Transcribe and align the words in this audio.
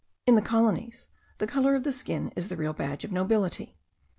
In 0.25 0.33
the 0.33 0.41
colonies, 0.41 1.11
the 1.37 1.45
colour 1.45 1.75
of 1.75 1.83
the 1.83 1.91
skin 1.91 2.33
is 2.35 2.47
the 2.49 2.57
real 2.57 2.73
badge 2.73 3.03
of 3.03 3.11
nobility. 3.11 3.77